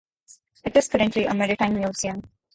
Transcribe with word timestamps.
It 0.63 0.75
is 0.75 0.87
currently 0.87 1.25
a 1.25 1.33
maritime 1.35 1.75
museum. 1.75 2.23